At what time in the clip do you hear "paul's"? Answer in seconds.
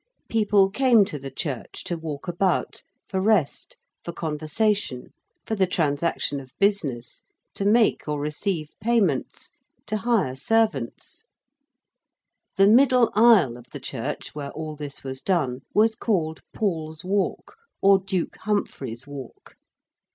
16.51-17.03